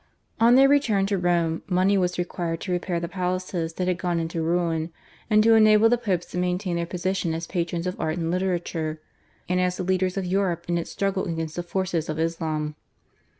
[0.39, 4.19] On their return to Rome money was required to repair the palaces that had gone
[4.19, 4.91] into ruin,
[5.29, 8.99] and to enable the Popes to maintain their position as patrons of art and literature,
[9.47, 12.73] and as the leaders of Europe in its struggle against the forces of Islam.